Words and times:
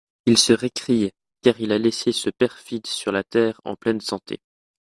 Il 0.25 0.35
se 0.35 0.51
récrie, 0.51 1.11
car 1.43 1.61
il 1.61 1.71
a 1.71 1.77
laissé 1.77 2.11
ce 2.11 2.31
perfide 2.31 2.87
sur 2.87 3.11
la 3.11 3.23
terre 3.23 3.61
en 3.65 3.75
pleine 3.75 4.01
santé. 4.01 4.39